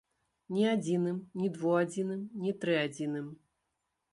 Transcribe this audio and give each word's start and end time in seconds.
Ні 0.55 0.63
адзіным, 0.69 1.19
ні 1.41 1.49
двуадзіным, 1.57 2.25
ні 2.47 2.55
трыадзіным! 2.65 3.29